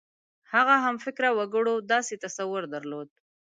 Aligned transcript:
هغه 0.53 0.75
همفکره 0.85 1.29
وګړو 1.37 1.75
داسې 1.91 2.13
تصور 2.23 2.63
درلود. 2.73 3.07